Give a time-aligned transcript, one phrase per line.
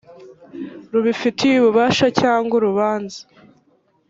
[0.91, 3.19] rubifitiye ububasha cyangwa urubanza